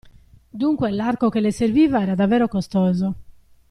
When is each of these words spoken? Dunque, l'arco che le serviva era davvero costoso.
Dunque, 0.51 0.89
l'arco 0.89 1.29
che 1.29 1.39
le 1.41 1.51
serviva 1.51 2.01
era 2.01 2.15
davvero 2.15 2.47
costoso. 2.47 3.15